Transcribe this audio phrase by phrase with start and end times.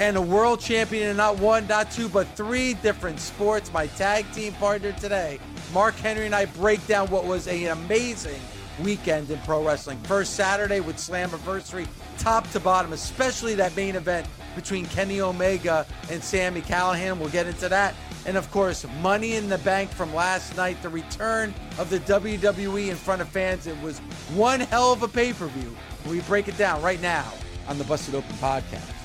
[0.00, 3.70] and a world champion in not one, not two, but three different sports.
[3.70, 5.38] My tag team partner today,
[5.74, 8.40] Mark Henry, and I break down what was an amazing
[8.82, 9.98] weekend in pro wrestling.
[10.04, 11.86] First Saturday with Slammiversary,
[12.18, 17.18] top to bottom, especially that main event between Kenny Omega and Sami Callihan.
[17.18, 17.94] We'll get into that.
[18.24, 22.88] And of course, Money in the Bank from last night, the return of the WWE
[22.88, 23.66] in front of fans.
[23.66, 23.98] It was
[24.34, 25.76] one hell of a pay per view.
[26.08, 27.30] We break it down right now
[27.68, 28.99] on the Busted Open podcast.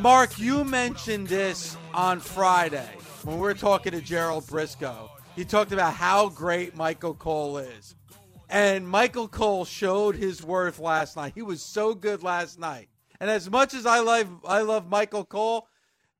[0.00, 2.88] Mark, you mentioned this on Friday
[3.22, 5.10] when we were talking to Gerald Brisco.
[5.36, 7.94] He talked about how great Michael Cole is.
[8.48, 11.32] And Michael Cole showed his worth last night.
[11.34, 12.88] He was so good last night.
[13.20, 15.68] And as much as I love I love Michael Cole,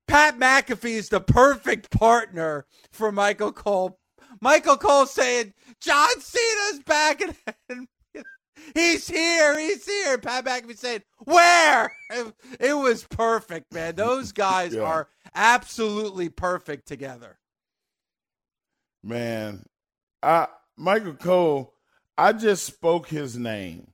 [0.07, 3.99] Pat McAfee is the perfect partner for Michael Cole.
[4.43, 7.35] Michael Cole saying, John Cena's back and,
[7.71, 7.89] and
[8.75, 10.19] he's here, he's here.
[10.19, 11.93] Pat McAfee saying, Where?
[12.11, 13.95] It, it was perfect, man.
[13.97, 14.83] Those guys Yeah.
[14.83, 17.39] are absolutely perfect together.
[19.03, 19.65] Man,
[20.23, 21.75] I Michael Cole,
[22.19, 23.89] I just spoke his name.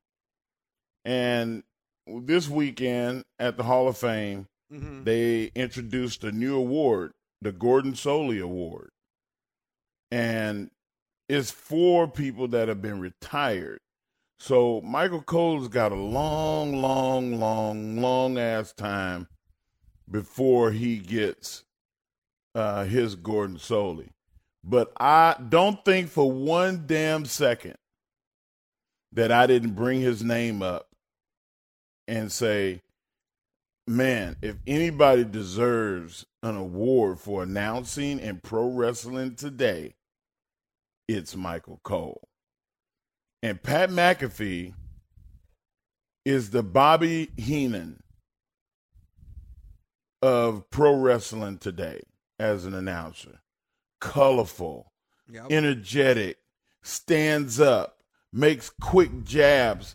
[1.04, 1.62] And
[2.06, 5.04] this weekend at the Hall of Fame, Mhm.
[5.04, 8.90] they introduced a new award, the Gordon Solie Award.
[10.10, 10.70] And
[11.28, 13.78] it's for people that have been retired.
[14.38, 19.28] So Michael Cole's got a long, long, long, long ass time
[20.10, 21.64] before he gets
[22.54, 24.10] uh, his Gordon Solie.
[24.62, 27.76] But I don't think for one damn second
[29.12, 30.88] that I didn't bring his name up
[32.08, 32.82] and say,
[33.86, 39.94] man, if anybody deserves an award for announcing in pro wrestling today,
[41.08, 42.28] it's Michael Cole.
[43.46, 44.74] And Pat McAfee
[46.24, 48.02] is the Bobby Heenan
[50.20, 52.00] of pro wrestling today
[52.40, 53.42] as an announcer.
[54.00, 54.92] Colorful,
[55.30, 55.46] Yep.
[55.52, 56.38] energetic,
[56.82, 58.02] stands up,
[58.32, 59.94] makes quick jabs,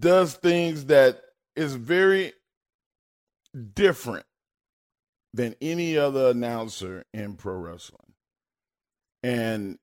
[0.00, 1.22] does things that
[1.54, 2.32] is very
[3.74, 4.26] different
[5.32, 8.14] than any other announcer in pro wrestling.
[9.22, 9.78] And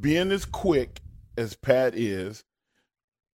[0.00, 1.02] being as quick
[1.38, 2.44] as Pat is,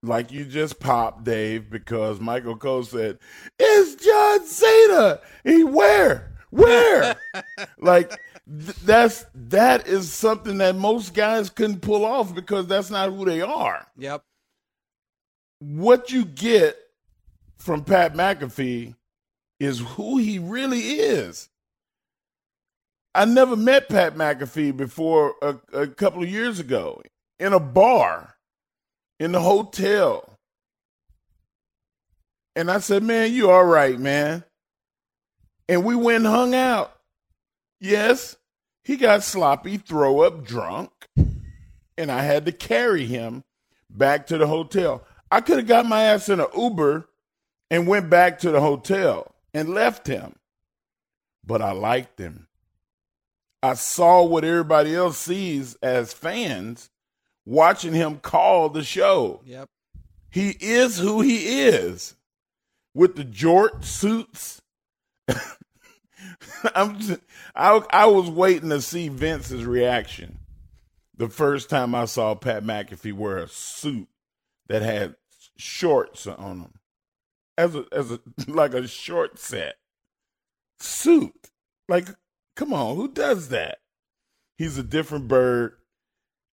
[0.03, 3.17] like you just popped, Dave, because Michael Cole said,
[3.57, 5.19] It's John Cena.
[5.43, 6.33] He where?
[6.49, 7.15] Where?
[7.79, 13.11] like th- that's that is something that most guys couldn't pull off because that's not
[13.11, 13.87] who they are.
[13.97, 14.23] Yep.
[15.59, 16.77] What you get
[17.57, 18.95] from Pat McAfee
[19.61, 21.47] is who he really is.
[23.15, 27.01] I never met Pat McAfee before a, a couple of years ago
[27.39, 28.35] in a bar
[29.19, 30.37] in the hotel.
[32.55, 34.43] And I said, Man, you all right, man.
[35.67, 36.93] And we went and hung out.
[37.79, 38.37] Yes,
[38.83, 40.91] he got sloppy, throw up drunk,
[41.97, 43.43] and I had to carry him
[43.89, 45.03] back to the hotel.
[45.31, 47.09] I could have got my ass in an Uber
[47.71, 50.35] and went back to the hotel and left him.
[51.45, 52.47] But I liked him.
[53.61, 56.89] I saw what everybody else sees as fans
[57.45, 59.41] watching him call the show.
[59.45, 59.69] Yep.
[60.29, 62.15] He is who he is
[62.93, 64.61] with the jort suits
[66.75, 67.21] I'm just,
[67.55, 70.39] I I was waiting to see Vince's reaction
[71.15, 74.07] the first time I saw Pat McAfee wear a suit
[74.67, 75.15] that had
[75.57, 76.73] shorts on them
[77.57, 79.75] as a as a like a short set
[80.79, 81.51] suit.
[81.87, 82.07] Like,
[82.55, 83.79] come on, who does that?
[84.57, 85.75] He's a different bird.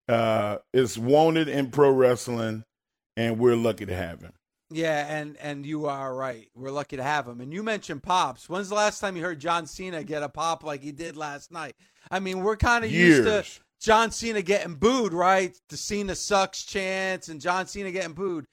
[0.09, 2.63] Uh, is wanted in pro wrestling,
[3.15, 4.33] and we're lucky to have him.
[4.71, 6.47] Yeah, and and you are right.
[6.55, 7.41] We're lucky to have him.
[7.41, 8.49] And you mentioned pops.
[8.49, 11.51] When's the last time you heard John Cena get a pop like he did last
[11.51, 11.75] night?
[12.11, 13.45] I mean, we're kind of used to
[13.79, 15.55] John Cena getting booed, right?
[15.69, 18.45] The Cena sucks chance and John Cena getting booed.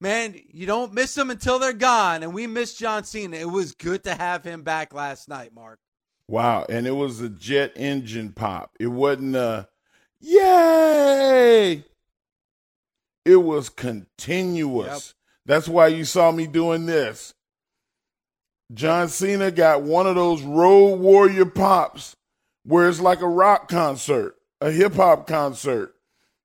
[0.00, 3.36] Man, you don't miss them until they're gone, and we miss John Cena.
[3.36, 5.78] It was good to have him back last night, Mark.
[6.28, 8.72] Wow, and it was a jet engine pop.
[8.78, 9.68] It wasn't a
[10.20, 11.84] yay.
[13.24, 14.86] It was continuous.
[14.86, 15.14] Yep.
[15.46, 17.34] That's why you saw me doing this.
[18.72, 22.16] John Cena got one of those road warrior pops
[22.64, 25.94] where it's like a rock concert, a hip hop concert,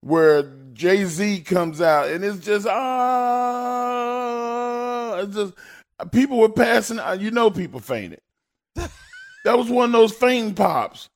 [0.02, 0.44] where
[0.74, 3.98] Jay Z comes out and it's just ah,
[5.18, 5.54] it's just
[6.12, 7.00] people were passing.
[7.20, 8.22] You know, people fainted.
[8.76, 8.90] that
[9.46, 11.10] was one of those faint pops.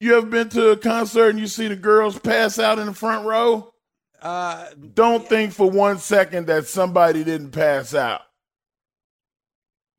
[0.00, 2.94] You ever been to a concert and you see the girls pass out in the
[2.94, 3.74] front row?
[4.20, 5.28] Uh, Don't yeah.
[5.28, 8.22] think for one second that somebody didn't pass out.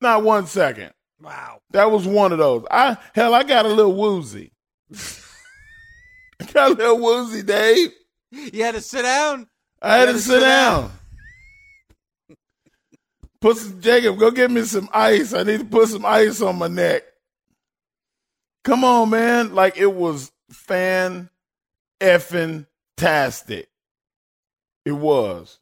[0.01, 0.92] Not one second.
[1.21, 1.59] Wow.
[1.69, 2.65] That was one of those.
[2.71, 4.51] I hell, I got a little woozy.
[4.92, 7.92] I got a little woozy, Dave.
[8.31, 9.47] You had to sit down.
[9.83, 10.81] I had, had to, sit, sit down.
[10.81, 10.92] down.
[13.39, 15.33] Put some Jacob, go get me some ice.
[15.33, 17.04] I need to put some ice on my neck.
[18.63, 19.56] Come on, man.
[19.56, 21.30] Like it was fan
[22.00, 22.68] effing
[22.98, 23.69] tastic.
[24.86, 25.60] It was.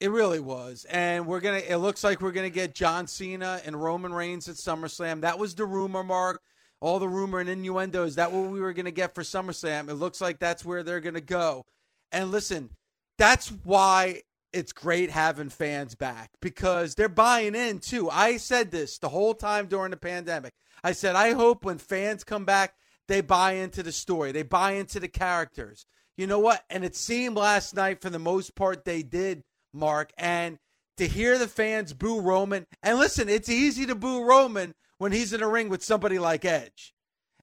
[0.00, 0.86] It really was.
[0.88, 4.56] And we're gonna it looks like we're gonna get John Cena and Roman Reigns at
[4.56, 5.20] SummerSlam.
[5.22, 6.40] That was the rumor, Mark.
[6.80, 8.04] All the rumor and innuendo.
[8.04, 9.88] Is that what we were gonna get for SummerSlam?
[9.90, 11.66] It looks like that's where they're gonna go.
[12.12, 12.70] And listen,
[13.18, 18.10] that's why it's great having fans back because they're buying in too.
[18.10, 20.54] I said this the whole time during the pandemic.
[20.82, 22.74] I said, I hope when fans come back,
[23.08, 25.86] they buy into the story, they buy into the characters.
[26.16, 26.64] You know what?
[26.68, 29.42] And it seemed last night, for the most part, they did,
[29.72, 30.12] Mark.
[30.18, 30.58] And
[30.98, 35.32] to hear the fans boo Roman, and listen, it's easy to boo Roman when he's
[35.32, 36.94] in a ring with somebody like Edge.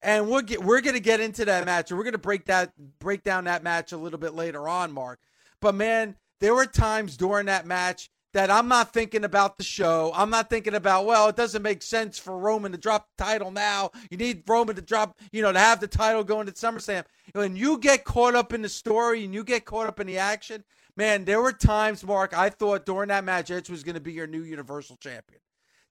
[0.03, 2.45] And we'll get, we're going to get into that match, and we're going to break
[2.45, 5.19] that break down that match a little bit later on, Mark.
[5.59, 10.11] But man, there were times during that match that I'm not thinking about the show.
[10.13, 13.51] I'm not thinking about, well, it doesn't make sense for Roman to drop the title
[13.51, 13.91] now.
[14.11, 17.05] You need Roman to drop, you know, to have the title going to SummerSlam.
[17.33, 20.19] When you get caught up in the story and you get caught up in the
[20.19, 20.63] action,
[20.95, 24.13] man, there were times, Mark, I thought during that match, Edge was going to be
[24.13, 25.39] your new Universal Champion.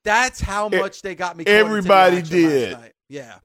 [0.04, 1.44] That's how much they got me.
[1.46, 2.78] Everybody did.
[3.08, 3.38] Yeah.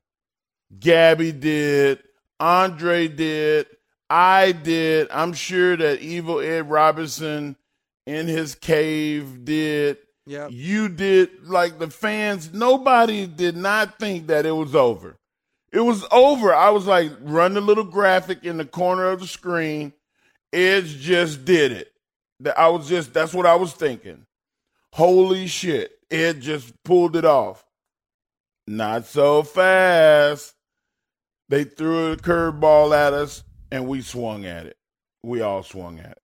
[0.80, 2.04] Gabby did.
[2.39, 3.65] Andre did.
[4.11, 5.07] I did.
[5.09, 7.55] I'm sure that Evil Ed Robinson
[8.05, 9.99] in his cave did.
[10.25, 10.49] Yeah.
[10.49, 11.47] You did.
[11.47, 15.15] Like the fans, nobody did not think that it was over.
[15.71, 16.53] It was over.
[16.53, 19.93] I was like, run the little graphic in the corner of the screen.
[20.51, 21.93] Edge just did it.
[22.57, 24.25] I was just, that's what I was thinking.
[24.91, 25.93] Holy shit.
[26.11, 27.63] Ed just pulled it off.
[28.67, 30.53] Not so fast.
[31.47, 34.78] They threw a curveball at us and we swung at it.
[35.23, 36.21] We all swung at it.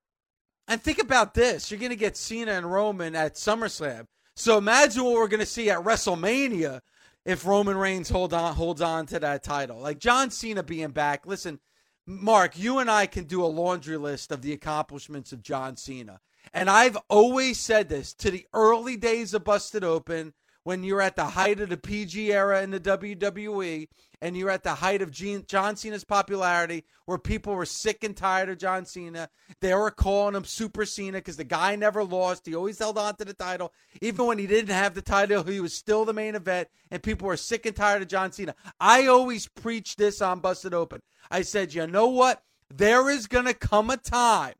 [0.68, 4.06] And think about this: you're going to get Cena and Roman at SummerSlam.
[4.36, 6.82] So imagine what we're going to see at WrestleMania
[7.26, 9.80] if Roman Reigns hold on holds on to that title.
[9.80, 11.26] Like John Cena being back.
[11.26, 11.60] Listen,
[12.06, 16.20] Mark, you and I can do a laundry list of the accomplishments of John Cena.
[16.54, 21.16] And I've always said this to the early days of Busted Open when you're at
[21.16, 23.88] the height of the PG era in the WWE
[24.22, 28.16] and you're at the height of Gene, John Cena's popularity, where people were sick and
[28.16, 29.30] tired of John Cena.
[29.62, 32.46] They were calling him Super Cena because the guy never lost.
[32.46, 33.74] He always held on to the title.
[34.02, 37.28] Even when he didn't have the title, he was still the main event, and people
[37.28, 38.56] were sick and tired of John Cena.
[38.80, 41.02] I always preach this on Busted Open.
[41.30, 42.42] I said, you know what?
[42.74, 44.56] There is going to come a time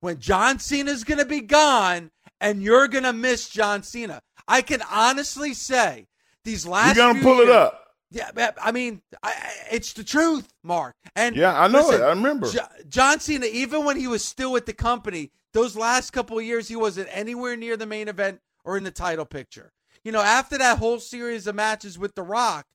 [0.00, 4.20] when John Cena is going to be gone and you're going to miss John Cena.
[4.46, 6.08] I can honestly say
[6.44, 7.81] these last You're going to pull years, it up.
[8.12, 9.32] Yeah, I mean, I,
[9.70, 10.94] it's the truth, Mark.
[11.16, 12.04] And yeah, I know listen, it.
[12.04, 12.48] I remember
[12.88, 13.46] John Cena.
[13.46, 17.08] Even when he was still with the company, those last couple of years, he wasn't
[17.10, 19.72] anywhere near the main event or in the title picture.
[20.04, 22.66] You know, after that whole series of matches with The Rock,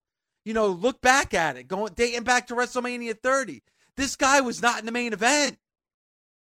[0.43, 3.61] you know, look back at it, going dating back to WrestleMania 30.
[3.95, 5.57] This guy was not in the main event.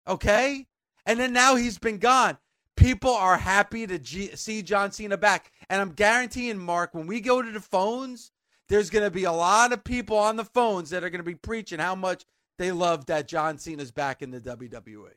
[0.09, 0.67] Okay,
[1.05, 2.39] and then now he's been gone.
[2.77, 7.21] People are happy to G- see John Cena back, and I'm guaranteeing, Mark, when we
[7.21, 8.31] go to the phones
[8.69, 11.25] there's going to be a lot of people on the phones that are going to
[11.25, 12.25] be preaching how much
[12.59, 15.11] they love that John Cena's back in the WWE.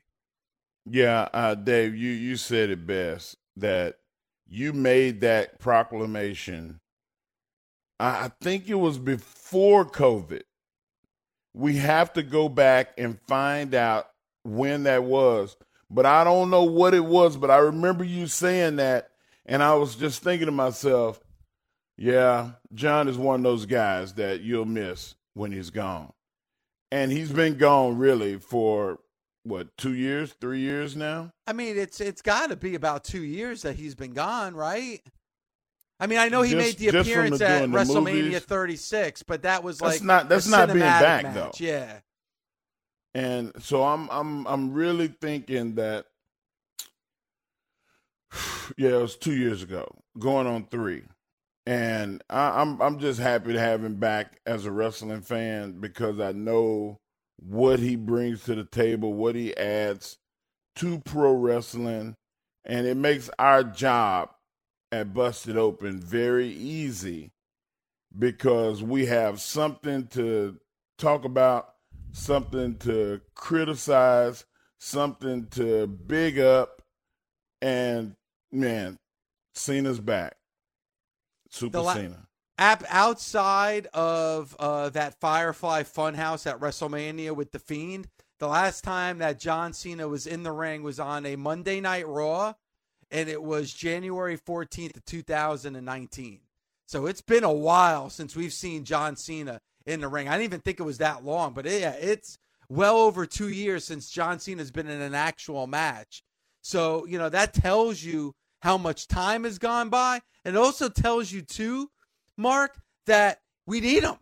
[0.85, 3.99] Yeah, uh, Dave, you you said it best that
[4.47, 6.79] you made that proclamation.
[7.99, 10.41] I, I think it was before COVID.
[11.53, 14.09] We have to go back and find out
[14.43, 15.57] when that was,
[15.89, 17.37] but I don't know what it was.
[17.37, 19.09] But I remember you saying that,
[19.45, 21.19] and I was just thinking to myself,
[21.99, 26.13] yeah, John is one of those guys that you'll miss when he's gone.
[26.91, 28.99] And he's been gone really for
[29.43, 31.31] what, two years, three years now?
[31.45, 35.01] I mean, it's it's got to be about two years that he's been gone, right?
[35.99, 38.39] I mean, I know he Just- made the appearance the- at WrestleMania movies.
[38.45, 41.35] 36, but that was like That's not- that's not being back, match.
[41.35, 41.51] though.
[41.59, 41.99] Yeah,
[43.13, 46.05] And so I'm I'm I'm really thinking that
[48.77, 49.87] yeah, it was two years ago,
[50.17, 51.03] going on three.
[51.69, 56.19] And I, I'm I'm just happy to have him back as a wrestling fan because
[56.19, 56.97] I know
[57.35, 60.17] what he brings to the table, what he adds
[60.77, 62.15] to pro wrestling,
[62.65, 64.31] and it makes our job
[64.91, 67.33] at Busted Open very easy
[68.17, 70.57] because we have something to
[70.97, 71.75] talk about,
[72.13, 74.43] something to criticize,
[74.79, 76.81] something to big up,
[77.61, 78.15] and
[78.51, 78.97] man,
[79.53, 80.38] Cena's back.
[81.49, 82.27] Super la- Cena.
[82.57, 89.19] App outside of uh, that Firefly Funhouse at WrestleMania with the Fiend, the last time
[89.19, 92.53] that John Cena was in the ring was on a Monday Night Raw,
[93.11, 96.41] and it was January 14th of 2019.
[96.85, 100.27] So it's been a while since we've seen John Cena in the ring.
[100.27, 102.37] I didn't even think it was that long, but yeah, it's
[102.67, 106.23] well over two years since John Cena's been in an actual match.
[106.61, 110.21] So, you know, that tells you how much time has gone by.
[110.45, 111.89] It also tells you, too,
[112.37, 114.15] Mark, that we need him.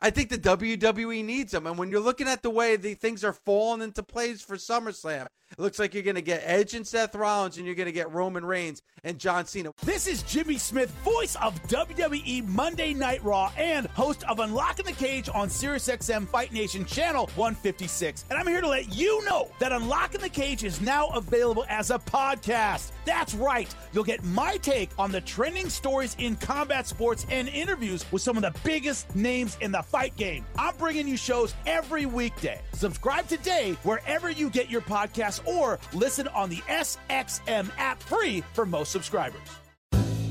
[0.00, 1.66] I think the WWE needs him.
[1.66, 5.26] And when you're looking at the way the things are falling into place for SummerSlam,
[5.50, 7.92] it looks like you're going to get Edge and Seth Rollins, and you're going to
[7.92, 9.72] get Roman Reigns and John Cena.
[9.82, 14.92] This is Jimmy Smith, voice of WWE Monday Night Raw and host of Unlocking the
[14.92, 18.26] Cage on SiriusXM Fight Nation Channel 156.
[18.28, 21.90] And I'm here to let you know that Unlocking the Cage is now available as
[21.90, 22.92] a podcast.
[23.06, 23.74] That's right.
[23.92, 28.36] You'll get my take on the trending stories in combat sports and interviews with some
[28.36, 30.44] of the biggest names in the fight game.
[30.56, 32.60] I'm bringing you shows every weekday.
[32.72, 38.66] Subscribe today wherever you get your podcasts or listen on the SXM app free for
[38.66, 39.40] most subscribers.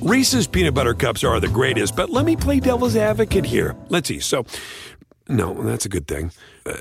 [0.01, 3.75] Reese's peanut butter cups are the greatest, but let me play devil's advocate here.
[3.89, 4.19] Let's see.
[4.19, 4.45] So,
[5.27, 6.31] no, that's a good thing.
[6.65, 6.75] Uh,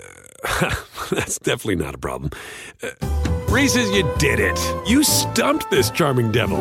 [1.10, 2.30] that's definitely not a problem.
[2.82, 2.90] Uh,
[3.48, 4.58] Reese's, you did it.
[4.86, 6.60] You stumped this charming devil.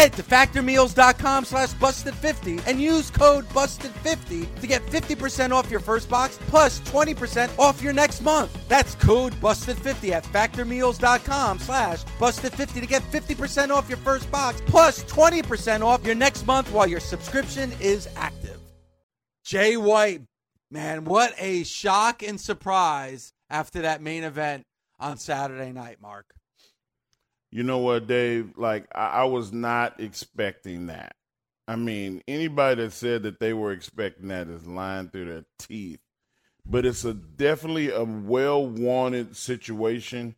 [0.00, 6.08] Head to factormeals.com slash busted50 and use code busted50 to get 50% off your first
[6.08, 8.66] box plus 20% off your next month.
[8.66, 15.04] That's code busted50 at factormeals.com slash busted50 to get 50% off your first box plus
[15.04, 18.58] 20% off your next month while your subscription is active.
[19.44, 20.22] Jay White
[20.70, 24.64] Man, what a shock and surprise after that main event
[24.98, 26.24] on Saturday night, Mark.
[27.50, 28.52] You know what, Dave?
[28.56, 31.16] Like, I, I was not expecting that.
[31.66, 36.00] I mean, anybody that said that they were expecting that is lying through their teeth.
[36.66, 40.34] But it's a definitely a well wanted situation.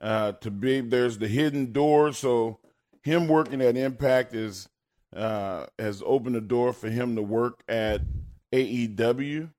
[0.00, 2.58] Uh, to be there's the hidden door, so
[3.02, 4.68] him working at Impact is
[5.14, 8.00] uh, has opened the door for him to work at
[8.52, 9.50] AEW.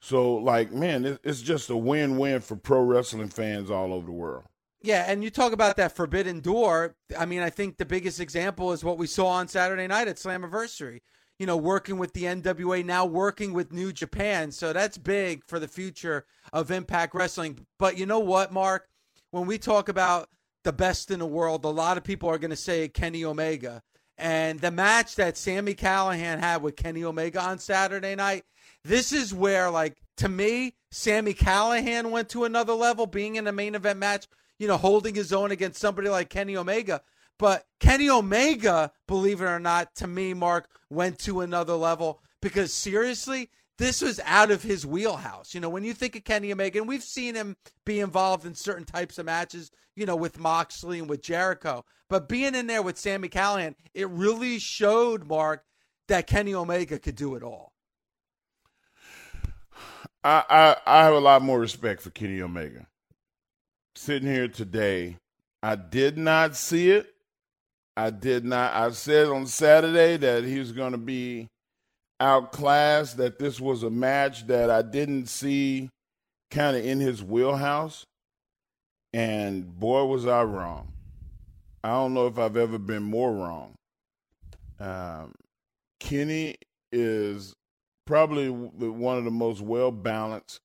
[0.00, 4.12] So, like, man, it's just a win win for pro wrestling fans all over the
[4.12, 4.44] world.
[4.82, 6.96] Yeah, and you talk about that forbidden door.
[7.16, 10.16] I mean, I think the biggest example is what we saw on Saturday night at
[10.16, 11.00] Slammiversary.
[11.38, 14.50] You know, working with the NWA, now working with New Japan.
[14.52, 17.66] So that's big for the future of Impact Wrestling.
[17.78, 18.88] But you know what, Mark?
[19.30, 20.28] When we talk about
[20.64, 23.82] the best in the world, a lot of people are going to say Kenny Omega.
[24.18, 28.44] And the match that Sami Callihan had with Kenny Omega on Saturday night,
[28.84, 33.52] this is where, like, to me, Sami Callihan went to another level being in a
[33.52, 34.26] main event match
[34.58, 37.02] you know, holding his own against somebody like Kenny Omega.
[37.38, 42.72] But Kenny Omega, believe it or not, to me, Mark, went to another level because
[42.72, 45.54] seriously, this was out of his wheelhouse.
[45.54, 48.54] You know, when you think of Kenny Omega, and we've seen him be involved in
[48.54, 52.82] certain types of matches, you know, with Moxley and with Jericho, but being in there
[52.82, 55.64] with Sami Callihan, it really showed Mark
[56.08, 57.72] that Kenny Omega could do it all.
[60.22, 62.86] I, I, I have a lot more respect for Kenny Omega
[63.94, 65.16] sitting here today,
[65.62, 67.14] I did not see it.
[67.96, 68.72] I did not.
[68.74, 71.48] I said on Saturday that he was going to be
[72.20, 75.90] outclassed, that this was a match that I didn't see
[76.50, 78.04] kind of in his wheelhouse.
[79.12, 80.92] And boy, was I wrong.
[81.84, 83.74] I don't know if I've ever been more wrong.
[84.80, 85.34] Um,
[86.00, 86.56] Kenny
[86.90, 87.52] is
[88.06, 90.60] probably one of the most well balanced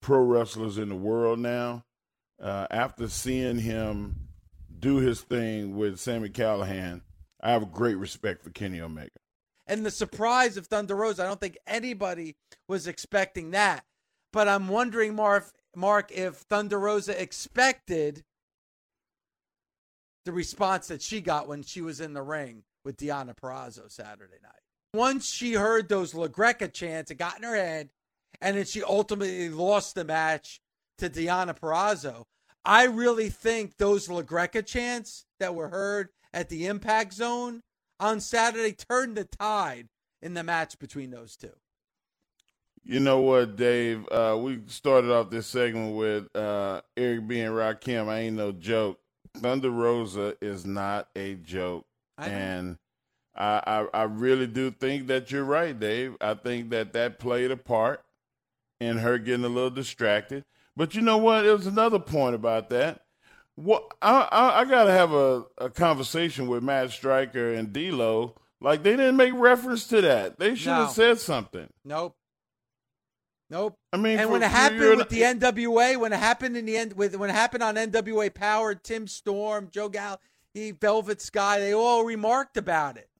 [0.00, 1.82] pro wrestlers in the world now
[2.40, 4.28] uh, after seeing him
[4.78, 7.02] do his thing with Sami Callihan,
[7.40, 9.10] I have great respect for Kenny Omega.
[9.66, 12.36] And the surprise of Thunder Rosa, I don't think anybody
[12.68, 13.84] was expecting that.
[14.32, 18.24] But I'm wondering, Mark, Mark, if Thunder Rosa expected
[20.24, 24.38] the response that she got when she was in the ring with Deonna Purrazzo Saturday
[24.42, 24.52] night.
[24.92, 27.90] Once she heard those LaGreca chants, it got in her head,
[28.40, 30.60] and then she ultimately lost the match
[30.98, 32.24] to Deonna Purrazzo.
[32.64, 37.62] I really think those LaGreca chants that were heard at the impact zone
[37.98, 39.88] on Saturday turned the tide
[40.22, 41.52] in the match between those two.
[42.82, 44.06] You know what, Dave?
[44.10, 47.40] Uh, we started off this segment with uh, Eric B.
[47.40, 48.08] and Rakim.
[48.08, 48.98] I ain't no joke.
[49.36, 51.86] Thunder Rosa is not a joke.
[52.18, 52.78] I and
[53.34, 56.16] I, I, I really do think that you're right, Dave.
[56.20, 58.02] I think that that played a part
[58.80, 60.44] in her getting a little distracted.
[60.80, 61.42] But you know what?
[61.42, 63.02] There was another point about that.
[63.54, 68.34] What I I, I got to have a, a conversation with Matt Striker and D'Lo.
[68.62, 70.38] Like they didn't make reference to that.
[70.38, 70.86] They should no.
[70.86, 71.68] have said something.
[71.84, 72.16] Nope.
[73.50, 73.76] Nope.
[73.92, 76.78] I mean, and for, when it happened with the NWA, when it happened in the
[76.78, 80.18] end, with when it happened on NWA Power, Tim Storm, Joe Gal,
[80.54, 83.10] he Velvet Sky, they all remarked about it.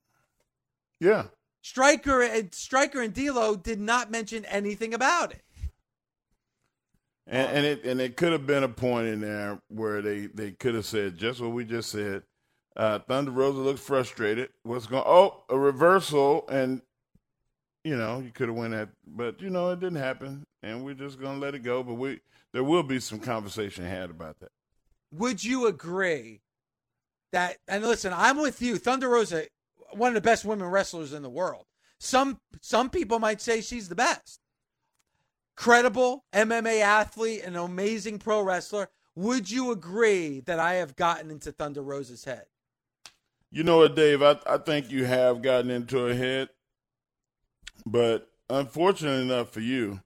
[0.99, 1.25] Yeah.
[1.61, 5.43] Striker and Striker and D'Lo did not mention anything about it.
[7.31, 10.51] And, and it and it could have been a point in there where they, they
[10.51, 12.25] could have said just what we just said.
[12.77, 14.51] Uh, Thunder Rosa looks frustrated.
[14.65, 15.05] What's going?
[15.07, 16.83] Oh, a reversal, and
[17.85, 20.95] you know you could have went at, but you know it didn't happen, and we're
[20.95, 21.85] just gonna let it go.
[21.85, 22.21] But we
[22.53, 24.51] there will be some conversation had about that.
[25.13, 26.41] Would you agree
[27.31, 27.59] that?
[27.69, 28.77] And listen, I'm with you.
[28.77, 29.45] Thunder Rosa,
[29.93, 31.67] one of the best women wrestlers in the world.
[32.01, 34.40] Some some people might say she's the best
[35.61, 38.89] credible MMA athlete, an amazing pro wrestler.
[39.15, 42.45] Would you agree that I have gotten into Thunder Rosa's head?
[43.51, 44.23] You know what, Dave?
[44.23, 46.49] I, I think you have gotten into her head.
[47.85, 50.01] But unfortunately enough for you,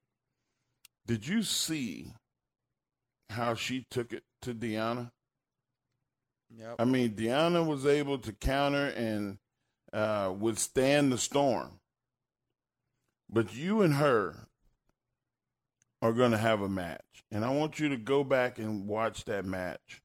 [1.06, 2.12] did you see
[3.30, 5.12] how she took it to Deonna?
[6.50, 6.76] Yep.
[6.80, 9.38] I mean, Deonna was able to counter and
[9.92, 11.78] uh, withstand the storm.
[13.30, 14.48] But you and her
[16.04, 19.24] are going to have a match, and I want you to go back and watch
[19.24, 20.02] that match.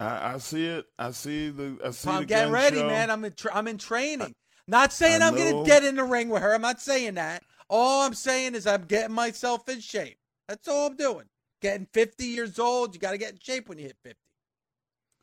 [0.00, 0.86] I, I see it.
[0.98, 1.78] I see the.
[1.84, 2.10] I see.
[2.10, 2.88] I'm getting ready, show.
[2.88, 3.08] man.
[3.08, 3.32] I'm in.
[3.32, 4.34] Tra- I'm in training.
[4.66, 6.52] Not saying I am going to get in the ring with her.
[6.52, 7.44] I'm not saying that.
[7.70, 10.16] All I'm saying is I'm getting myself in shape.
[10.48, 11.26] That's all I'm doing.
[11.60, 14.18] Getting 50 years old, you got to get in shape when you hit 50.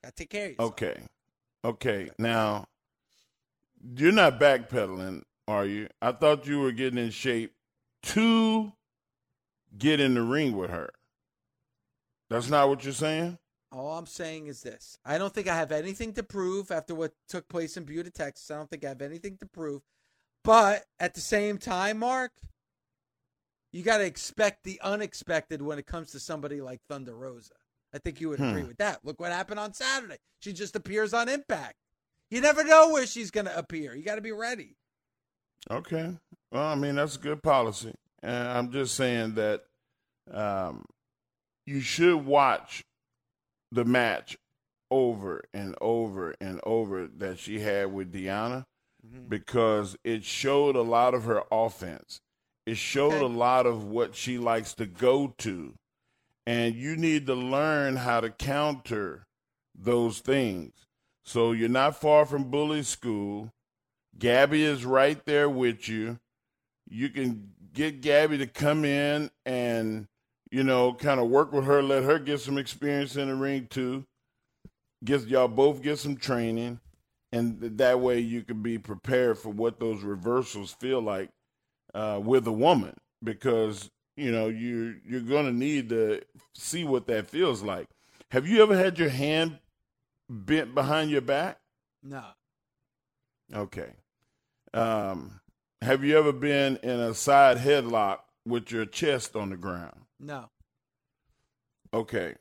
[0.03, 0.71] Got to take care of yourself.
[0.71, 1.01] Okay.
[1.65, 2.09] Okay.
[2.17, 2.65] Now,
[3.95, 5.89] you're not backpedaling, are you?
[6.01, 7.53] I thought you were getting in shape
[8.03, 8.73] to
[9.77, 10.89] get in the ring with her.
[12.29, 13.37] That's not what you're saying?
[13.71, 14.97] All I'm saying is this.
[15.05, 18.49] I don't think I have anything to prove after what took place in Buda, Texas.
[18.49, 19.81] I don't think I have anything to prove.
[20.43, 22.31] But at the same time, Mark,
[23.71, 27.53] you got to expect the unexpected when it comes to somebody like Thunder Rosa.
[27.93, 28.67] I think you would agree Hmm.
[28.69, 29.03] with that.
[29.03, 30.17] Look what happened on Saturday.
[30.39, 31.75] She just appears on Impact.
[32.31, 33.95] You never know where she's going to appear.
[33.95, 34.77] You got to be ready.
[35.69, 36.17] Okay.
[36.51, 37.93] Well, I mean, that's a good policy.
[38.21, 39.63] And I'm just saying that
[40.31, 40.85] um,
[41.65, 42.83] you should watch
[43.71, 44.37] the match
[44.91, 48.65] over and over and over that she had with Deonna
[49.27, 52.19] because it showed a lot of her offense.
[52.65, 53.23] It showed Okay.
[53.23, 55.73] a lot of what she likes to go to.
[56.45, 59.25] And you need to learn how to counter
[59.75, 60.73] those things.
[61.23, 63.51] So you're not far from bully school.
[64.17, 66.17] Gabby is right there with you.
[66.89, 70.07] You can get Gabby to come in and,
[70.51, 73.67] you know, kind of work with her, let her get some experience in the ring
[73.69, 74.05] too.
[75.03, 76.81] Get y'all both get some training,
[77.31, 81.29] and th- that way you can be prepared for what those reversals feel like
[81.93, 86.21] uh, with a woman, because you know you you're gonna need to
[86.53, 87.87] see what that feels like.
[88.31, 89.59] Have you ever had your hand
[90.29, 91.59] bent behind your back?
[92.03, 92.23] No.
[93.53, 93.93] Okay.
[94.73, 95.38] Um,
[95.81, 100.01] have you ever been in a side headlock with your chest on the ground?
[100.19, 100.49] No.
[101.93, 102.35] Okay.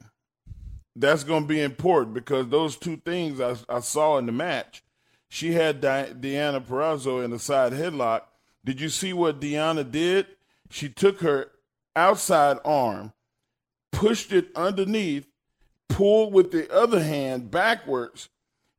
[0.97, 4.83] That's going to be important because those two things I, I saw in the match.
[5.29, 8.23] She had Di- Deonna Purrazzo in a side headlock.
[8.65, 10.27] Did you see what Deonna did?
[10.71, 11.51] She took her
[11.95, 13.13] outside arm,
[13.93, 15.27] pushed it underneath,
[15.89, 18.29] pulled with the other hand backwards,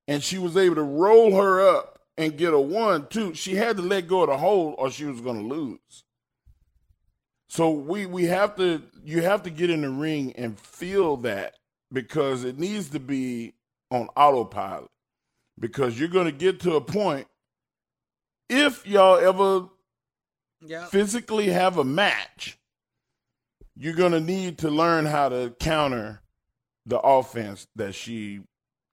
[0.08, 3.34] and she was able to roll her up and get a one, two.
[3.34, 6.04] She had to let go of the hold or she was going to lose.
[7.48, 11.56] So we we have to you have to get in the ring and feel that
[11.92, 13.54] because it needs to be
[13.90, 14.92] on autopilot
[15.58, 17.26] because you're going to get to a point
[18.50, 19.70] if y'all ever
[20.62, 20.86] Yeah.
[20.86, 22.60] physically have a match
[23.76, 26.22] you're going to need to learn how to counter
[26.86, 28.42] the offense that she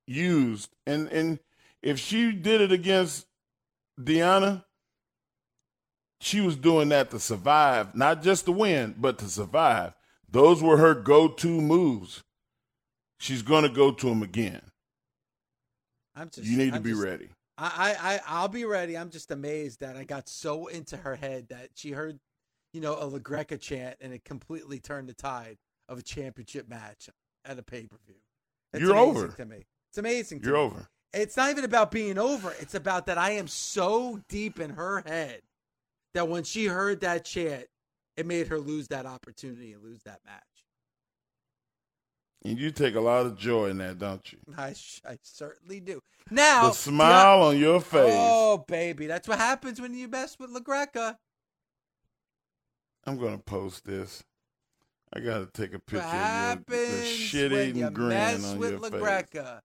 [0.07, 1.41] used and and
[1.87, 3.27] if she did it against
[4.01, 4.65] Deonna
[6.21, 9.93] she was doing that to survive, not just to win, but to survive.
[10.29, 12.25] Those were her go-to moves.
[13.19, 14.63] She's going to go to them again.
[16.15, 17.29] I'm just You need to I'm be just- ready.
[17.59, 18.97] I, I, I'll be ready.
[18.99, 22.19] I'm just amazed that I got so into her head that she heard,
[22.75, 25.57] you know, a La Greca chant and it completely turned the tide
[25.89, 27.09] of a championship match
[27.47, 28.17] at a pay per view.
[28.79, 29.29] You're over.
[29.29, 29.65] to me.
[29.91, 30.41] It's amazing.
[30.41, 30.63] To You're me.
[30.65, 30.89] over.
[31.17, 32.55] It's not even about being over.
[32.61, 35.41] It's about that I am so deep in her head
[36.15, 37.67] that when she heard that chant,
[38.17, 40.43] it made her lose that opportunity and lose that match.
[42.45, 44.39] And you take a lot of joy in that, don't you?
[44.59, 44.75] I,
[45.09, 46.01] I certainly do.
[46.31, 48.15] Now, The smile on your face.
[48.15, 51.17] Oh, baby, that's what happens when you mess with La Greca.
[53.05, 54.23] I'm going to post this.
[55.13, 57.91] I got to take a picture What of your, happens the shit when eating you
[57.91, 59.63] grin mess on with your La face.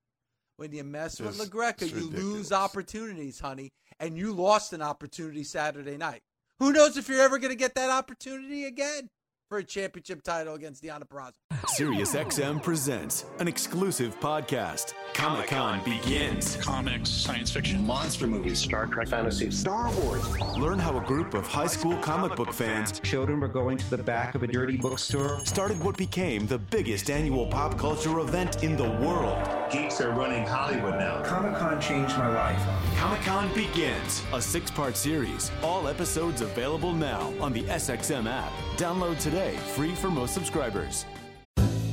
[0.62, 3.71] When you mess with it's you lose opportunities, honey.
[4.00, 6.21] And you lost an opportunity Saturday night.
[6.60, 9.10] Who knows if you're ever going to get that opportunity again
[9.52, 11.34] for a championship title against Deonna Purrazzo?
[11.78, 14.94] SiriusXM presents an exclusive podcast.
[15.14, 16.56] Comic Con begins.
[16.56, 17.86] comics, science fiction.
[17.86, 20.26] monster movies, Star Trek, fantasy, Star Wars.
[20.58, 24.02] Learn how a group of high school comic book fans Children were going to the
[24.02, 25.46] back of a dirty bookstore.
[25.46, 29.38] started what became the biggest annual pop culture event in the world.
[29.70, 31.22] Geeks are running Hollywood now.
[31.24, 32.62] Comic Con changed my life.
[32.98, 35.52] Comic Con begins, a six part series.
[35.62, 38.52] All episodes available now on the SXM app.
[38.78, 39.40] Download today,
[39.73, 41.06] free for most subscribers.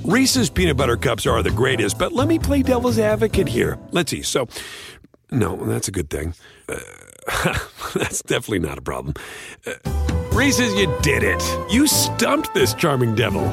[0.04, 3.78] Reese's peanut butter cups are the greatest, but let me play devil's advocate here.
[3.90, 4.22] Let's see.
[4.22, 4.48] So,
[5.30, 6.34] no, that's a good thing.
[6.68, 6.78] Uh,
[7.94, 9.14] that's definitely not a problem.
[9.66, 9.74] Uh,
[10.32, 11.42] Reese's, you did it.
[11.70, 13.44] You stumped this charming devil.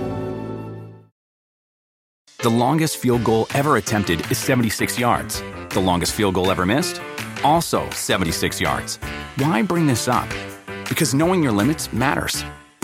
[2.38, 5.42] The longest field goal ever attempted is 76 yards.
[5.72, 7.02] The longest field goal ever missed?
[7.44, 8.98] Also 76 yards.
[9.38, 10.30] Why bring this up?
[10.88, 12.46] Because knowing your limits matters,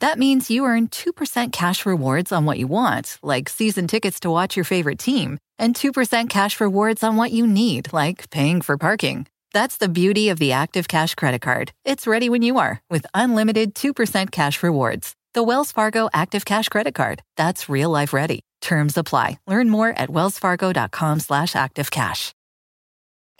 [0.00, 4.30] That means you earn 2% cash rewards on what you want, like season tickets to
[4.30, 8.76] watch your favorite team, and 2% cash rewards on what you need, like paying for
[8.76, 9.26] parking.
[9.52, 11.70] That's the beauty of the Active Cash credit card.
[11.84, 15.14] It's ready when you are with unlimited 2% cash rewards.
[15.32, 17.22] The Wells Fargo Active Cash credit card.
[17.36, 18.40] That's real life ready.
[18.60, 19.38] Terms apply.
[19.46, 22.32] Learn more at wellsfargo.com slash activecash.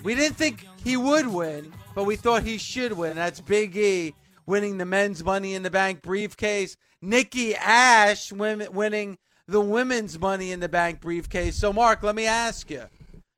[0.04, 3.16] We didn't think he would win, but we thought he should win.
[3.16, 4.14] That's Big E
[4.46, 6.76] winning the men's Money in the Bank briefcase.
[7.00, 11.56] Nikki Ash win- winning the women's Money in the Bank briefcase.
[11.56, 12.84] So, Mark, let me ask you.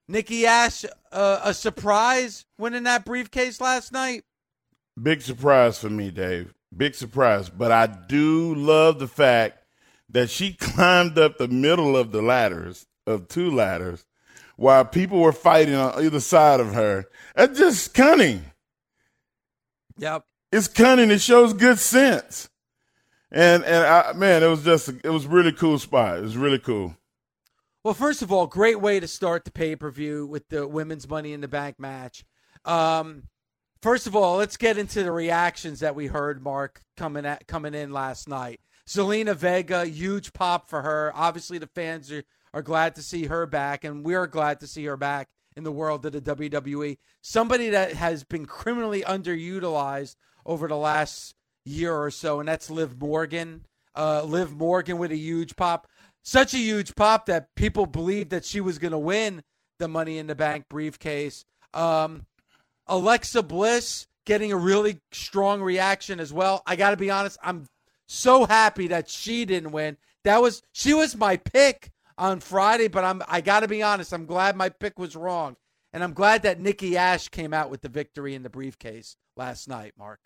[0.09, 4.25] Nikki Ash, uh, a surprise winning that briefcase last night?
[5.01, 6.55] Big surprise for me, Dave.
[6.75, 7.49] Big surprise.
[7.49, 9.59] But I do love the fact
[10.09, 14.07] that she climbed up the middle of the ladders, of two ladders,
[14.57, 17.07] while people were fighting on either side of her.
[17.35, 18.45] That's just cunning.
[19.99, 20.25] Yep.
[20.53, 21.11] It's cunning.
[21.11, 22.49] It shows good sense.
[23.31, 26.19] And and I, man, it was just it was really cool spot.
[26.19, 26.97] It was really cool.
[27.83, 31.09] Well, first of all, great way to start the pay per view with the women's
[31.09, 32.25] Money in the Bank match.
[32.65, 33.25] Um,
[33.83, 37.75] first of all, let's get into the reactions that we heard, Mark, coming at coming
[37.75, 38.61] in last night.
[38.89, 41.13] Zelina Vega, huge pop for her.
[41.15, 42.23] Obviously, the fans are,
[42.55, 45.73] are glad to see her back, and we're glad to see her back in the
[45.73, 46.99] world of the WWE.
[47.23, 50.15] Somebody that has been criminally underutilized
[50.47, 53.67] over the last year or so, and that's Liv Morgan.
[53.95, 55.89] Uh, Liv Morgan with a huge pop.
[56.23, 59.43] Such a huge pop that people believed that she was going to win
[59.79, 61.45] the Money in the Bank briefcase.
[61.75, 62.27] Um,
[62.87, 66.63] Alexa Bliss getting a really strong reaction as well.
[66.67, 67.67] I got to be honest, I'm
[68.07, 69.97] so happy that she didn't win.
[70.25, 74.13] That was she was my pick on Friday, but I'm I got to be honest,
[74.13, 75.57] I'm glad my pick was wrong.
[75.93, 79.69] And I'm glad that Nikki Ash came out with the victory in the briefcase last
[79.69, 80.21] night, Mark.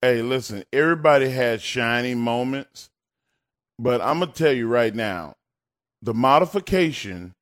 [0.00, 2.88] Hey, listen, everybody has shiny moments,
[3.78, 5.34] but I'm going to tell you right now
[6.02, 7.34] the modification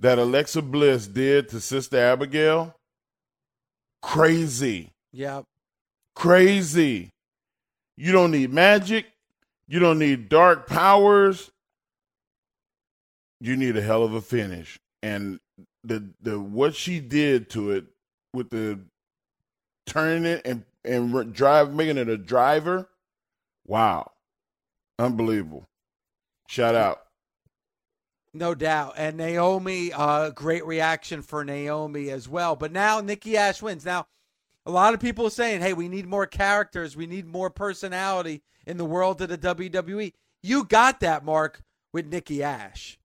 [0.00, 2.74] that Alexa Bliss did to Sister Abigail,
[4.02, 4.90] crazy.
[5.12, 5.42] Yeah.
[6.14, 7.10] Crazy.
[7.96, 9.06] You don't need magic.
[9.68, 11.50] You don't need dark powers.
[13.40, 14.78] You need a hell of a finish.
[15.02, 15.38] And
[15.84, 17.84] the the what she did to it
[18.34, 18.80] with the
[19.86, 22.88] turning it and and drive making it a driver,
[23.66, 24.10] wow,
[24.98, 25.68] unbelievable!
[26.48, 27.02] Shout out.
[28.34, 28.94] No doubt.
[28.96, 32.56] And Naomi, uh, great reaction for Naomi as well.
[32.56, 33.84] But now Nikki Ash wins.
[33.84, 34.06] Now,
[34.66, 36.96] a lot of people are saying, hey, we need more characters.
[36.96, 40.12] We need more personality in the world of the WWE.
[40.42, 42.98] You got that, Mark, with Nikki Ash.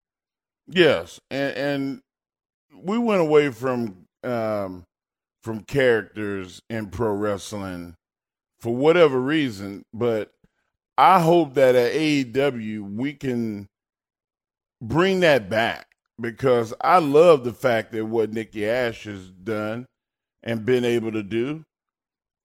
[0.67, 1.19] Yes.
[1.32, 2.02] And, and
[2.76, 4.86] we went away from um,
[5.43, 7.95] from characters in pro wrestling
[8.60, 10.32] for whatever reason, but
[10.97, 13.67] I hope that at AEW we can
[14.82, 15.88] bring that back
[16.19, 19.86] because I love the fact that what Nikki Ash has done
[20.41, 21.65] and been able to do.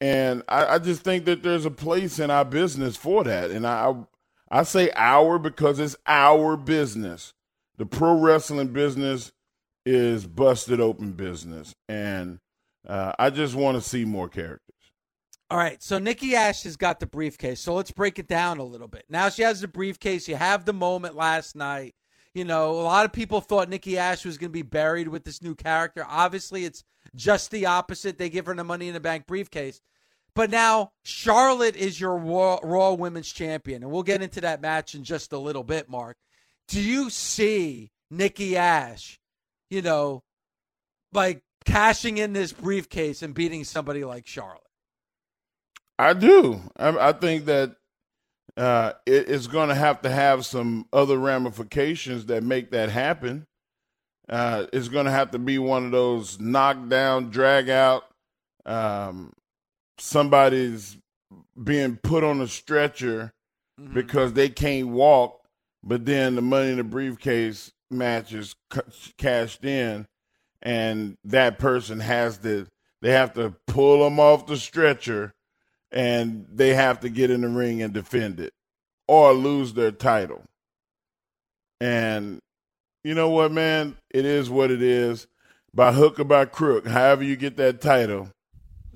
[0.01, 3.51] And I, I just think that there's a place in our business for that.
[3.51, 3.95] And I
[4.51, 7.33] I say our because it's our business.
[7.77, 9.31] The pro wrestling business
[9.85, 11.75] is busted open business.
[11.89, 12.39] And
[12.89, 14.75] uh, I just want to see more characters.
[15.51, 17.61] All right, so Nikki Ash has got the briefcase.
[17.61, 19.05] So let's break it down a little bit.
[19.09, 20.29] Now she has the briefcase.
[20.29, 21.95] You have the moment last night.
[22.35, 25.25] You know, a lot of people thought Nikki Ash was going to be buried with
[25.25, 26.05] this new character.
[26.07, 28.19] Obviously, it's just the opposite.
[28.19, 29.81] They give her the Money in the Bank briefcase.
[30.35, 34.95] But now Charlotte is your Raw, Raw Women's Champion, and we'll get into that match
[34.95, 36.17] in just a little bit, Mark.
[36.69, 39.19] Do you see Nikki Ash,
[39.71, 40.23] you know,
[41.13, 44.63] like cashing in this briefcase and beating somebody like Charlotte?
[45.99, 46.61] I do.
[46.77, 47.77] I, I think that
[48.57, 53.47] uh, it, it's going to have to have some other ramifications that make that happen.
[54.29, 58.05] Uh, it's going to have to be one of those knockdown, drag out.
[58.67, 59.33] Um,
[59.99, 60.97] somebody's
[61.63, 63.33] being put on a stretcher
[63.81, 63.95] mm-hmm.
[63.95, 65.41] because they can't walk,
[65.83, 68.55] but then the money in the briefcase matches
[69.17, 70.07] cashed in
[70.63, 72.67] and that person has to
[73.01, 75.35] they have to pull them off the stretcher
[75.93, 78.53] and they have to get in the ring and defend it
[79.07, 80.43] or lose their title.
[81.81, 82.41] And
[83.05, 83.97] you know what, man?
[84.11, 85.27] It is what it is.
[85.73, 88.31] By hook or by crook, however you get that title,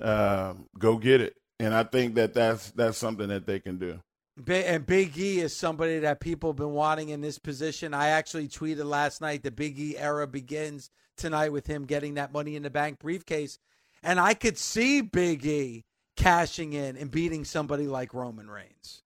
[0.00, 1.36] uh, go get it.
[1.60, 4.00] And I think that that's that's something that they can do.
[4.48, 7.94] And Big E is somebody that people have been wanting in this position.
[7.94, 10.90] I actually tweeted last night the Big E era begins
[11.22, 13.58] tonight with him getting that money in the bank briefcase.
[14.02, 15.84] And I could see Big E
[16.16, 19.02] cashing in and beating somebody like Roman Reigns.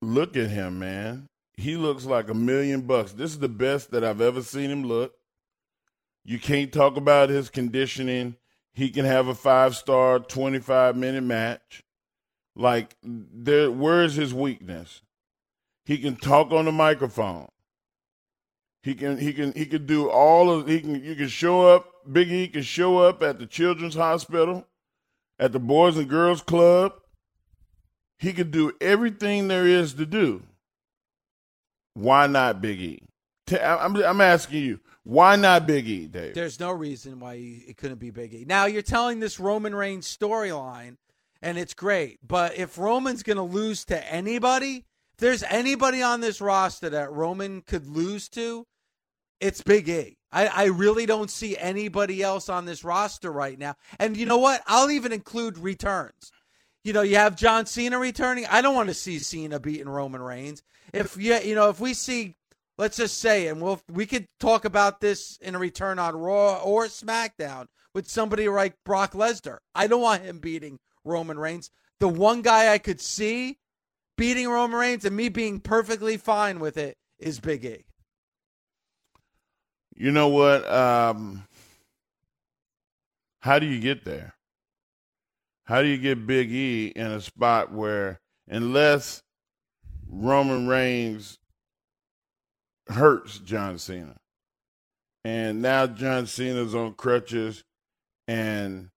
[0.00, 1.28] look at him, man.
[1.56, 3.12] He looks like a million bucks.
[3.12, 5.12] This is the best that I've ever seen him look.
[6.24, 8.36] You can't talk about his conditioning.
[8.72, 11.82] He can have a five star, 25 minute match.
[12.54, 15.02] Like, there, where's his weakness?
[15.84, 17.48] He can talk on the microphone.
[18.88, 21.92] He can he can he can do all of he can you can show up
[22.10, 24.66] Big E can show up at the children's hospital,
[25.38, 26.94] at the Boys and Girls Club.
[28.18, 30.42] He could do everything there is to do.
[31.92, 33.02] Why not Big E?
[33.62, 36.32] I'm, I'm asking you, why not Big E, Dave?
[36.32, 38.46] There's no reason why it couldn't be Big E.
[38.48, 40.96] Now you're telling this Roman Reigns storyline,
[41.42, 42.26] and it's great.
[42.26, 47.12] But if Roman's going to lose to anybody, if there's anybody on this roster that
[47.12, 48.64] Roman could lose to,
[49.40, 50.16] it's Big E.
[50.30, 53.74] I, I really don't see anybody else on this roster right now.
[53.98, 54.62] And you know what?
[54.66, 56.32] I'll even include returns.
[56.84, 58.46] You know, you have John Cena returning.
[58.50, 60.62] I don't want to see Cena beating Roman Reigns.
[60.92, 62.36] If you you know, if we see
[62.78, 66.60] let's just say, and we'll we could talk about this in a return on Raw
[66.62, 69.58] or SmackDown with somebody like Brock Lesnar.
[69.74, 71.70] I don't want him beating Roman Reigns.
[72.00, 73.58] The one guy I could see
[74.16, 77.84] beating Roman Reigns and me being perfectly fine with it is Big E.
[80.00, 80.64] You know what?
[80.70, 81.44] Um,
[83.40, 84.36] how do you get there?
[85.64, 89.24] How do you get Big E in a spot where, unless
[90.08, 91.38] Roman Reigns
[92.86, 94.14] hurts John Cena,
[95.24, 97.64] and now John Cena's on crutches,
[98.28, 98.90] and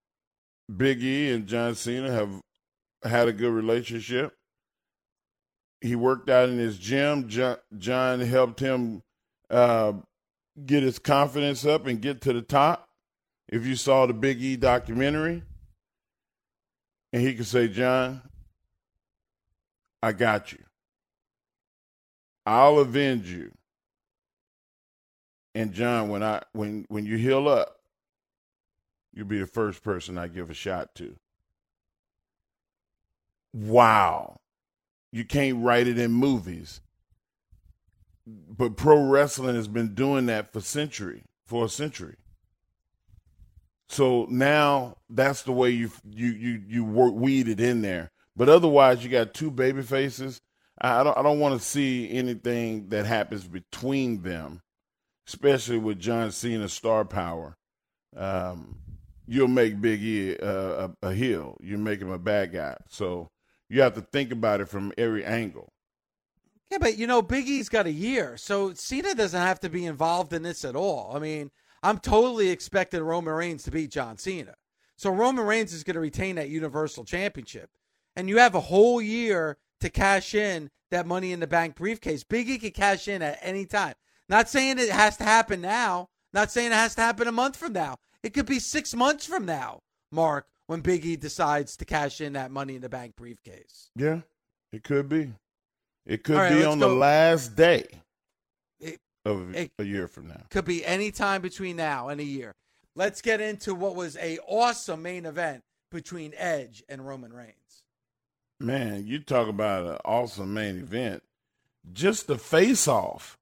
[0.77, 2.41] Big E and John Cena have
[3.03, 4.35] had a good relationship.
[5.81, 7.27] He worked out in his gym.
[7.27, 9.01] John, helped him
[9.49, 9.93] uh,
[10.65, 12.89] get his confidence up and get to the top.
[13.47, 15.43] If you saw the Big E documentary,
[17.11, 18.21] and he could say, John,
[20.01, 20.59] I got you.
[22.45, 23.51] I'll avenge you.
[25.53, 27.81] And John, when I when when you heal up,
[29.13, 31.15] you'll be the first person I give a shot to.
[33.53, 34.39] Wow.
[35.11, 36.79] You can't write it in movies
[38.49, 42.15] but pro wrestling has been doing that for century for a century.
[43.89, 48.11] So now that's the way you you you you work weed it in there.
[48.37, 50.39] But otherwise, you got two baby faces.
[50.79, 54.61] I don't I don't want to see anything that happens between them,
[55.27, 57.57] especially with John Cena's star power.
[58.15, 58.77] Um,
[59.27, 61.57] you'll make Big E a, a, a heel.
[61.61, 62.77] You make him a bad guy.
[62.87, 63.27] So
[63.69, 65.73] you have to think about it from every angle.
[66.71, 69.85] Yeah, but you know, Big E's got a year, so Cena doesn't have to be
[69.85, 71.11] involved in this at all.
[71.13, 71.51] I mean,
[71.83, 74.55] I'm totally expecting Roman Reigns to beat John Cena.
[74.95, 77.71] So Roman Reigns is going to retain that Universal Championship.
[78.15, 82.23] And you have a whole year to cash in that Money in the Bank briefcase.
[82.23, 83.95] Biggie can cash in at any time.
[84.29, 86.09] Not saying it has to happen now.
[86.33, 87.97] Not saying it has to happen a month from now.
[88.23, 89.81] It could be six months from now,
[90.11, 93.89] Mark, when Big E decides to cash in that Money in the Bank briefcase.
[93.95, 94.21] Yeah,
[94.71, 95.33] it could be.
[96.05, 96.89] It could right, be on go.
[96.89, 97.87] the last day
[98.79, 100.41] it, of it a year from now.
[100.49, 102.53] Could be any time between now and a year.
[102.95, 107.83] Let's get into what was a awesome main event between Edge and Roman Reigns.
[108.59, 111.23] Man, you talk about an awesome main event.
[111.93, 113.37] Just the face off.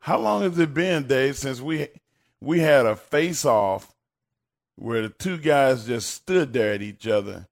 [0.00, 1.88] How long has it been, Dave, since we
[2.40, 3.94] we had a face off
[4.76, 7.46] where the two guys just stood there at each other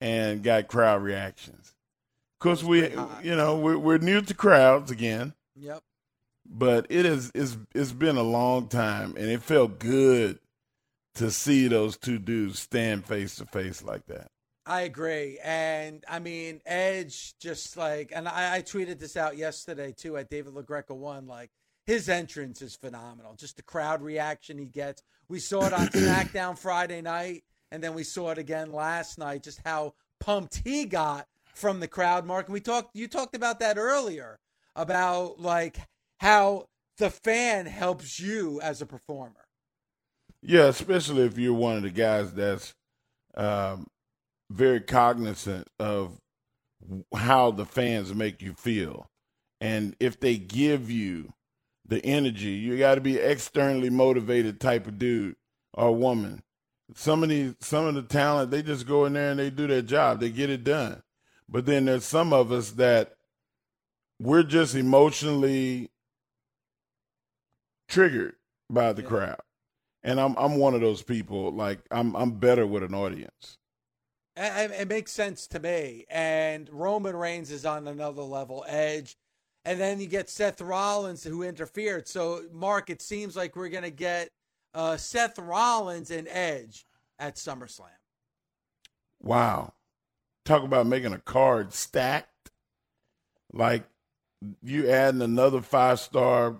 [0.00, 1.74] and got crowd reactions?
[2.38, 2.82] Course, we
[3.22, 5.34] you know we're, we're new to crowds again.
[5.56, 5.82] Yep.
[6.46, 10.38] But it is it's it's been a long time, and it felt good
[11.16, 14.30] to see those two dudes stand face to face like that.
[14.64, 19.92] I agree, and I mean Edge just like, and I, I tweeted this out yesterday
[19.96, 21.50] too at David LaGreca one like
[21.86, 23.34] his entrance is phenomenal.
[23.34, 25.02] Just the crowd reaction he gets.
[25.28, 29.42] We saw it on SmackDown Friday night, and then we saw it again last night.
[29.42, 31.26] Just how pumped he got
[31.58, 32.46] from the crowd, Mark.
[32.46, 34.38] And we talked, you talked about that earlier
[34.76, 35.78] about like
[36.20, 36.66] how
[36.98, 39.44] the fan helps you as a performer.
[40.42, 42.72] Yeah, especially if you're one of the guys that's
[43.36, 43.88] um,
[44.50, 46.18] very cognizant of
[47.14, 49.06] how the fans make you feel.
[49.60, 51.32] And if they give you
[51.84, 55.34] the energy, you got to be externally motivated type of dude
[55.74, 56.42] or woman.
[56.94, 59.66] Some of these, some of the talent, they just go in there and they do
[59.66, 60.20] their job.
[60.20, 61.02] They get it done.
[61.48, 63.14] But then there's some of us that
[64.20, 65.90] we're just emotionally
[67.88, 68.34] triggered
[68.70, 69.08] by the yeah.
[69.08, 69.40] crowd.
[70.02, 73.58] And I'm I'm one of those people like I'm I'm better with an audience.
[74.36, 76.04] It, it makes sense to me.
[76.08, 78.64] And Roman Reigns is on another level.
[78.68, 79.16] Edge.
[79.64, 82.06] And then you get Seth Rollins who interfered.
[82.06, 84.30] So, Mark, it seems like we're going to get
[84.72, 86.86] uh, Seth Rollins and Edge
[87.18, 87.88] at SummerSlam.
[89.20, 89.74] Wow.
[90.48, 92.50] Talk about making a card stacked.
[93.52, 93.84] Like
[94.62, 96.56] you adding another five star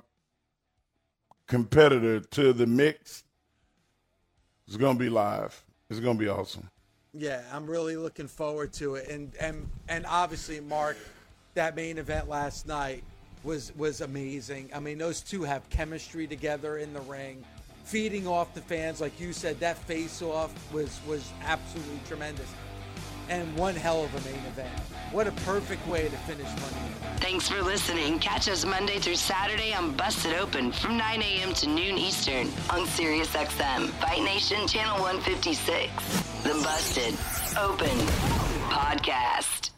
[1.47, 3.25] competitor to the mix.
[4.67, 5.65] It's gonna be live.
[5.89, 6.69] It's gonna be awesome.
[7.15, 9.09] Yeah, I'm really looking forward to it.
[9.09, 10.99] And and and obviously, Mark,
[11.55, 13.03] that main event last night
[13.43, 14.69] was was amazing.
[14.75, 17.43] I mean, those two have chemistry together in the ring,
[17.85, 19.59] feeding off the fans, like you said.
[19.61, 22.53] That face off was was absolutely tremendous
[23.29, 24.69] and one hell of a main event.
[25.13, 26.89] What a perfect way to finish Monday
[27.21, 28.19] Thanks for listening.
[28.21, 31.53] Catch us Monday through Saturday on Busted Open from 9 a.m.
[31.55, 35.93] to noon Eastern on Sirius XM, Fight Nation Channel 156.
[36.43, 37.15] The Busted
[37.59, 37.97] Open
[38.71, 39.71] Podcast.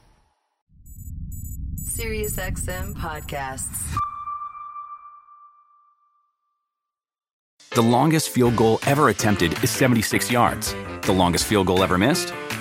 [1.76, 3.96] Sirius XM Podcasts.
[7.72, 10.74] The longest field goal ever attempted is 76 yards.
[11.02, 12.34] The longest field goal ever missed?